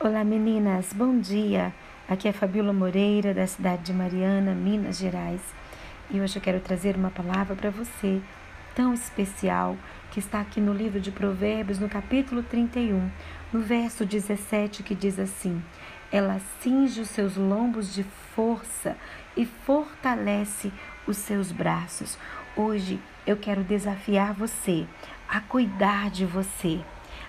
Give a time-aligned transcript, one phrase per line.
[0.00, 1.74] Olá meninas, bom dia.
[2.08, 5.40] Aqui é Fabíola Moreira, da cidade de Mariana, Minas Gerais.
[6.08, 8.20] E hoje eu quero trazer uma palavra para você
[8.76, 9.76] tão especial
[10.12, 13.10] que está aqui no livro de Provérbios, no capítulo 31,
[13.52, 15.60] no verso 17, que diz assim:
[16.12, 18.04] Ela cinge os seus lombos de
[18.36, 18.96] força
[19.36, 20.72] e fortalece
[21.08, 22.16] os seus braços.
[22.56, 24.86] Hoje eu quero desafiar você
[25.28, 26.84] a cuidar de você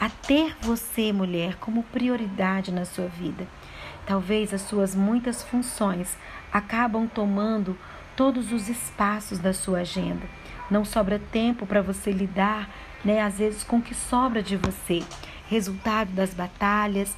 [0.00, 3.46] a ter você, mulher, como prioridade na sua vida.
[4.06, 6.16] Talvez as suas muitas funções
[6.50, 7.78] acabam tomando
[8.16, 10.26] todos os espaços da sua agenda.
[10.70, 12.70] Não sobra tempo para você lidar,
[13.04, 15.02] né, às vezes com o que sobra de você.
[15.48, 17.14] Resultado das batalhas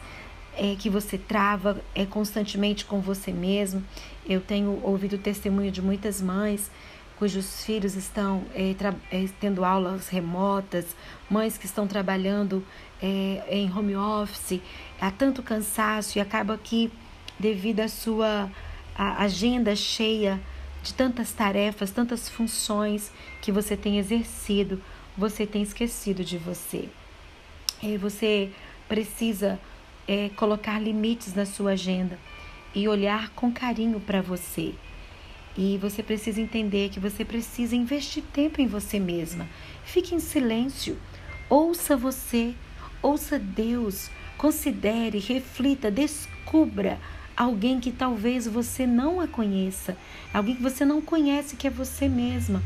[0.56, 3.84] é, que você trava é constantemente com você mesmo.
[4.26, 6.70] Eu tenho ouvido testemunho de muitas mães
[7.22, 8.74] cujos filhos estão é,
[9.12, 10.96] é, tendo aulas remotas,
[11.30, 12.66] mães que estão trabalhando
[13.00, 14.60] é, em home office,
[15.00, 16.90] há tanto cansaço e acaba que,
[17.38, 18.50] devido à sua
[18.96, 20.40] agenda cheia
[20.82, 24.82] de tantas tarefas, tantas funções que você tem exercido,
[25.16, 26.88] você tem esquecido de você.
[28.00, 28.50] Você
[28.88, 29.60] precisa
[30.34, 32.18] colocar limites na sua agenda
[32.74, 34.74] e olhar com carinho para você.
[35.56, 39.46] E você precisa entender que você precisa investir tempo em você mesma.
[39.84, 40.96] Fique em silêncio.
[41.48, 42.54] Ouça você,
[43.02, 44.10] ouça Deus.
[44.38, 46.98] Considere, reflita, descubra
[47.36, 49.96] alguém que talvez você não a conheça,
[50.32, 52.62] alguém que você não conhece, que é você mesma.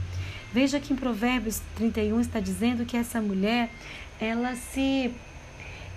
[0.53, 3.71] Veja que em Provérbios 31 está dizendo que essa mulher,
[4.21, 5.13] ela se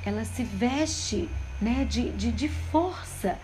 [0.05, 1.29] ela se veste,
[1.61, 3.37] né, de, de, de força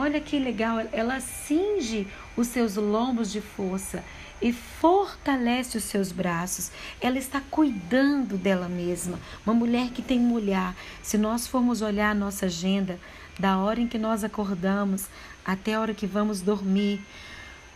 [0.00, 4.02] Olha que legal, ela cinge os seus lombos de força
[4.40, 6.72] e fortalece os seus braços.
[7.02, 9.20] Ela está cuidando dela mesma.
[9.44, 10.74] Uma mulher que tem um olhar.
[11.02, 12.98] Se nós formos olhar a nossa agenda,
[13.38, 15.06] da hora em que nós acordamos
[15.44, 17.04] até a hora que vamos dormir,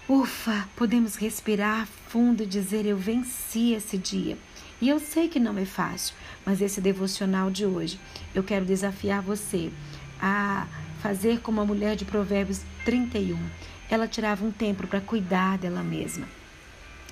[0.08, 4.38] ufa, podemos respirar fundo e dizer: Eu venci esse dia.
[4.80, 8.00] E eu sei que não é fácil, mas esse devocional de hoje,
[8.34, 9.70] eu quero desafiar você
[10.18, 10.66] a
[11.04, 13.36] fazer como a mulher de Provérbios 31.
[13.90, 16.26] Ela tirava um tempo para cuidar dela mesma.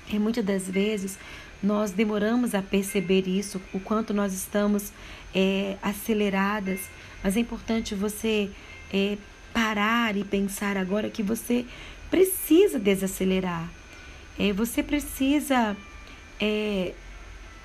[0.09, 1.19] E muitas das vezes
[1.61, 4.91] nós demoramos a perceber isso, o quanto nós estamos
[5.33, 6.79] é, aceleradas,
[7.23, 8.49] mas é importante você
[8.91, 9.15] é,
[9.53, 11.63] parar e pensar agora que você
[12.09, 13.69] precisa desacelerar.
[14.39, 15.77] É, você precisa
[16.41, 16.93] é,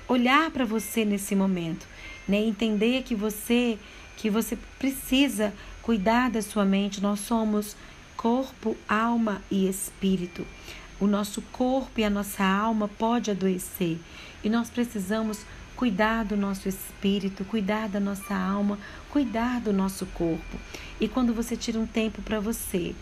[0.07, 1.87] olhar para você nesse momento,
[2.27, 2.37] né?
[2.37, 3.79] entender que você
[4.19, 7.01] que você precisa cuidar da sua mente.
[7.01, 7.75] Nós somos
[8.15, 10.45] corpo, alma e espírito.
[10.99, 13.97] O nosso corpo e a nossa alma pode adoecer
[14.43, 15.39] e nós precisamos
[15.73, 18.77] cuidar do nosso espírito, cuidar da nossa alma,
[19.09, 20.59] cuidar do nosso corpo.
[20.99, 22.93] E quando você tira um tempo para você,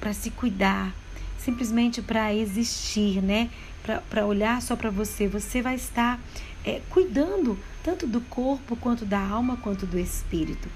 [0.00, 0.94] para se cuidar,
[1.36, 3.50] simplesmente para existir, né?
[3.82, 6.20] Para olhar só para você, você vai estar
[6.64, 10.68] é, cuidando tanto do corpo quanto da alma quanto do espírito.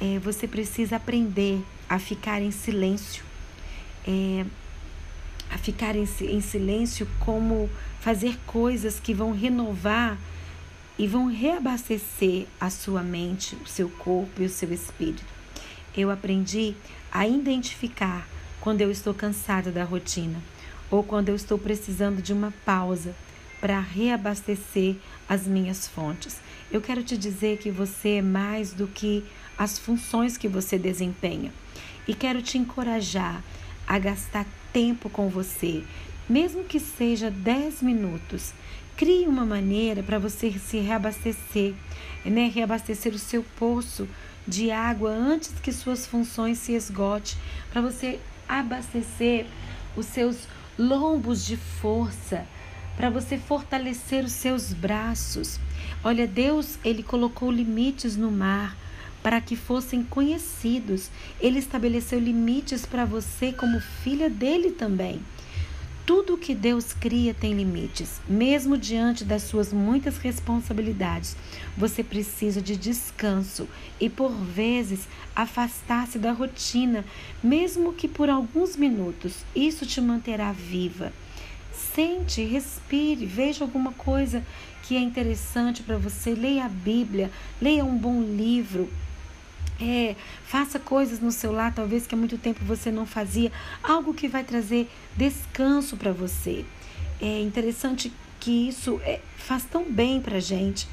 [0.00, 3.24] É, você precisa aprender a ficar em silêncio,
[4.06, 4.44] é,
[5.50, 10.18] a ficar em, em silêncio, como fazer coisas que vão renovar
[10.98, 15.24] e vão reabastecer a sua mente, o seu corpo e o seu espírito.
[15.96, 16.74] Eu aprendi
[17.10, 18.28] a identificar
[18.60, 20.38] quando eu estou cansada da rotina
[20.94, 23.16] ou quando eu estou precisando de uma pausa
[23.60, 24.94] para reabastecer
[25.28, 26.38] as minhas fontes.
[26.70, 29.24] Eu quero te dizer que você é mais do que
[29.58, 31.52] as funções que você desempenha.
[32.06, 33.42] E quero te encorajar
[33.88, 35.82] a gastar tempo com você,
[36.28, 38.52] mesmo que seja 10 minutos.
[38.96, 41.74] Crie uma maneira para você se reabastecer,
[42.24, 42.52] né?
[42.54, 44.06] reabastecer o seu poço
[44.46, 47.36] de água antes que suas funções se esgotem,
[47.72, 49.46] para você abastecer
[49.96, 50.46] os seus
[50.78, 52.46] lombos de força,
[52.96, 55.58] para você fortalecer os seus braços.
[56.02, 58.76] Olha, Deus, ele colocou limites no mar
[59.22, 61.10] para que fossem conhecidos.
[61.40, 65.20] Ele estabeleceu limites para você como filha dele também.
[66.06, 71.34] Tudo que Deus cria tem limites, mesmo diante das suas muitas responsabilidades.
[71.78, 73.66] Você precisa de descanso
[73.98, 77.06] e, por vezes, afastar-se da rotina,
[77.42, 79.46] mesmo que por alguns minutos.
[79.56, 81.10] Isso te manterá viva.
[81.72, 84.44] Sente, respire, veja alguma coisa
[84.82, 86.34] que é interessante para você.
[86.34, 87.30] Leia a Bíblia,
[87.62, 88.90] leia um bom livro.
[89.80, 90.14] É,
[90.46, 93.50] faça coisas no seu lar, talvez que há muito tempo você não fazia,
[93.82, 96.64] algo que vai trazer descanso para você.
[97.20, 100.86] É interessante que isso é, faz tão bem para gente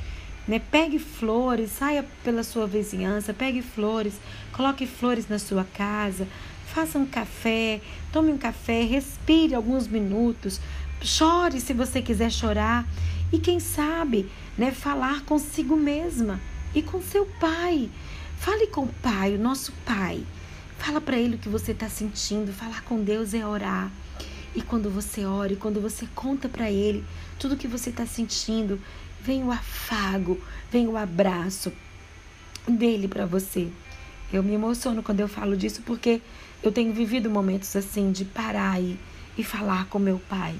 [0.47, 0.59] Né?
[0.71, 4.15] Pegue flores, saia pela sua vizinhança, pegue flores,
[4.51, 6.27] coloque flores na sua casa,
[6.73, 7.79] faça um café,
[8.11, 10.59] tome um café, respire alguns minutos,
[11.01, 12.87] chore se você quiser chorar
[13.31, 16.39] e quem sabe, né, falar consigo mesma
[16.73, 17.89] e com seu pai.
[18.41, 20.25] Fale com o pai, o nosso pai.
[20.79, 22.51] Fala para ele o que você está sentindo.
[22.51, 23.91] Falar com Deus é orar.
[24.55, 27.05] E quando você ora, e quando você conta para ele
[27.37, 28.81] tudo o que você está sentindo,
[29.21, 30.41] vem o afago,
[30.71, 31.71] vem o abraço
[32.67, 33.67] dele para você.
[34.33, 36.19] Eu me emociono quando eu falo disso porque
[36.63, 38.97] eu tenho vivido momentos assim de parar e,
[39.37, 40.55] e falar com meu pai.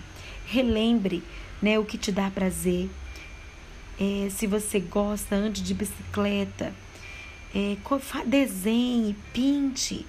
[0.46, 1.24] Relembre
[1.60, 2.88] né, o que te dá prazer.
[4.00, 6.72] É, se você gosta, ande de bicicleta.
[7.54, 7.76] É,
[8.26, 10.06] desenhe, pinte.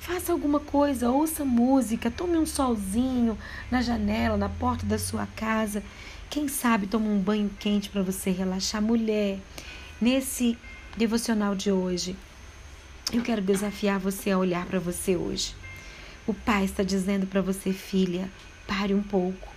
[0.00, 3.36] Faça alguma coisa, ouça música, tome um solzinho
[3.70, 5.82] na janela, na porta da sua casa.
[6.30, 8.80] Quem sabe tome um banho quente para você relaxar.
[8.80, 9.38] Mulher,
[10.00, 10.56] nesse
[10.96, 12.16] devocional de hoje,
[13.12, 15.54] eu quero desafiar você a olhar para você hoje.
[16.26, 18.30] O pai está dizendo para você, filha,
[18.66, 19.48] pare um pouco.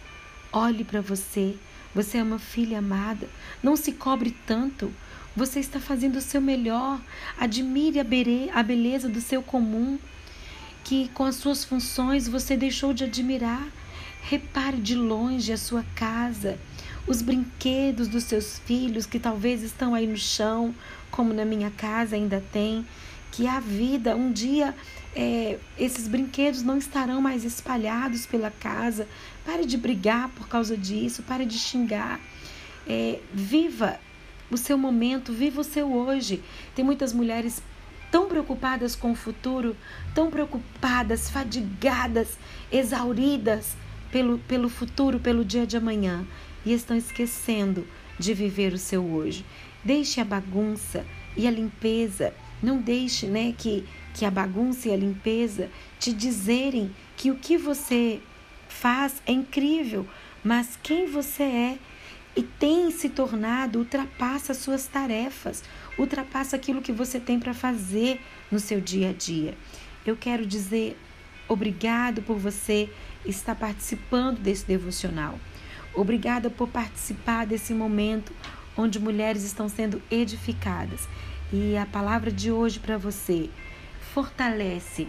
[0.52, 1.56] Olhe para você.
[1.94, 3.28] Você é uma filha amada.
[3.62, 4.92] Não se cobre tanto.
[5.34, 7.00] Você está fazendo o seu melhor.
[7.40, 8.00] Admire
[8.54, 9.98] a beleza do seu comum,
[10.84, 13.66] que com as suas funções você deixou de admirar.
[14.24, 16.60] Repare de longe a sua casa,
[17.08, 20.76] os brinquedos dos seus filhos que talvez estão aí no chão,
[21.10, 22.86] como na minha casa ainda tem.
[23.32, 24.76] Que a vida, um dia,
[25.16, 29.08] é, esses brinquedos não estarão mais espalhados pela casa.
[29.46, 32.20] Pare de brigar por causa disso, pare de xingar.
[32.86, 33.98] É, viva
[34.52, 36.44] o seu momento, viva o seu hoje.
[36.76, 37.64] Tem muitas mulheres
[38.12, 39.76] tão preocupadas com o futuro,
[40.14, 42.38] tão preocupadas, fadigadas,
[42.72, 43.76] exauridas
[44.12, 46.26] pelo, pelo futuro, pelo dia de amanhã,
[46.66, 47.88] e estão esquecendo
[48.20, 49.46] de viver o seu hoje.
[49.84, 51.06] Deixe a bagunça
[51.36, 56.92] e a limpeza, não deixe né, que, que a bagunça e a limpeza te dizerem
[57.16, 58.20] que o que você
[58.68, 60.06] faz é incrível,
[60.44, 61.78] mas quem você é
[62.36, 65.64] e tem se tornado ultrapassa suas tarefas,
[65.98, 69.58] ultrapassa aquilo que você tem para fazer no seu dia a dia.
[70.06, 70.98] Eu quero dizer
[71.48, 72.90] obrigado por você
[73.26, 75.38] estar participando desse devocional.
[75.94, 78.34] Obrigada por participar desse momento
[78.78, 81.08] onde mulheres estão sendo edificadas.
[81.52, 83.50] E a palavra de hoje para você
[84.14, 85.08] fortalece,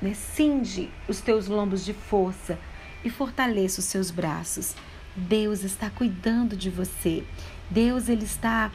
[0.00, 0.14] né?
[0.14, 2.58] cinge os teus lombos de força
[3.04, 4.74] e fortaleça os seus braços.
[5.16, 7.24] Deus está cuidando de você.
[7.70, 8.72] Deus ele está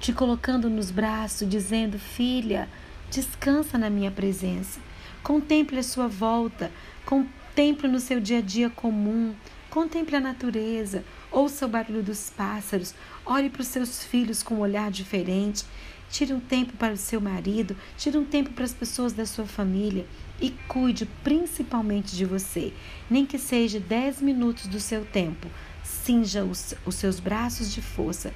[0.00, 2.68] te colocando nos braços, dizendo: "Filha,
[3.10, 4.80] descansa na minha presença.
[5.22, 6.72] Contemple a sua volta,
[7.04, 9.34] contemple no seu dia a dia comum,
[9.70, 12.94] contemple a natureza, ouça o barulho dos pássaros,
[13.24, 15.64] olhe para os seus filhos com um olhar diferente,
[16.10, 19.46] tire um tempo para o seu marido, tire um tempo para as pessoas da sua
[19.46, 20.06] família.
[20.40, 22.72] E cuide principalmente de você,
[23.08, 25.48] nem que seja 10 minutos do seu tempo.
[26.04, 28.32] Cinja os, os seus braços de força.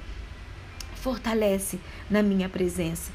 [0.94, 3.10] Fortalece na minha presença.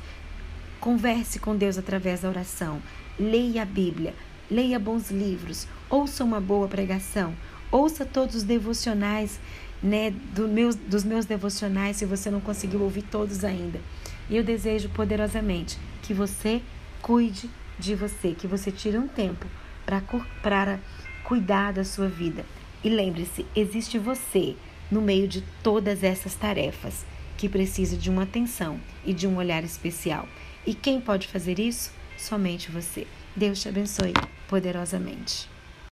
[0.80, 2.82] Converse com Deus através da oração.
[3.18, 4.14] Leia a Bíblia.
[4.50, 5.68] Leia bons livros.
[5.90, 7.34] Ouça uma boa pregação.
[7.72, 9.40] Ouça todos os devocionais,
[9.82, 13.80] né, do meus, dos meus devocionais, se você não conseguiu ouvir todos ainda.
[14.30, 16.62] E eu desejo poderosamente que você
[17.02, 17.50] cuide
[17.80, 19.46] de você, que você tire um tempo
[19.86, 20.80] para
[21.24, 22.46] cuidar da sua vida.
[22.84, 24.56] E lembre-se, existe você
[24.90, 27.06] no meio de todas essas tarefas
[27.38, 30.28] que precisa de uma atenção e de um olhar especial.
[30.66, 31.92] E quem pode fazer isso?
[32.18, 33.08] Somente você.
[33.36, 34.14] Deus te abençoe
[34.48, 35.51] poderosamente.